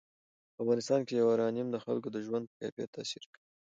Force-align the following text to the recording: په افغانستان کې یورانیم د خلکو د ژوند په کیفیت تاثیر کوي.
په 0.53 0.59
افغانستان 0.63 0.99
کې 1.07 1.13
یورانیم 1.15 1.67
د 1.71 1.77
خلکو 1.85 2.07
د 2.11 2.17
ژوند 2.25 2.43
په 2.49 2.55
کیفیت 2.61 2.89
تاثیر 2.95 3.23
کوي. 3.31 3.41